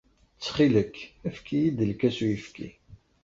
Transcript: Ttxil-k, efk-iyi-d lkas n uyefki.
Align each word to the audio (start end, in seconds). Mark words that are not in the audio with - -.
Ttxil-k, 0.35 0.95
efk-iyi-d 1.27 1.79
lkas 1.89 2.17
n 2.21 2.23
uyefki. 2.25 2.69